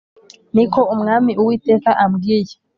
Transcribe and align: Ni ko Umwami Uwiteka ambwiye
Ni 0.55 0.63
ko 0.73 0.81
Umwami 0.93 1.31
Uwiteka 1.41 1.89
ambwiye 2.03 2.53